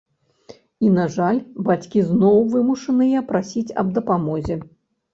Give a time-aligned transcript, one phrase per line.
[0.55, 4.63] І, на жаль, бацькі зноў вымушаныя прасіць аб дапамозе.